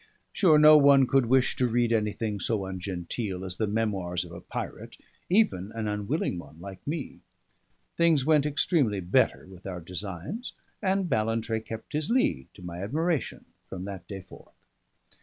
[0.33, 4.41] Sure, no one could wish to read anything so ungenteel as the memoirs of a
[4.41, 4.97] pirate,
[5.29, 7.19] even an unwilling one like me!
[7.97, 13.45] Things went extremely better with our designs, and Ballantrae kept his lead, to my admiration,
[13.67, 14.65] from that day forth.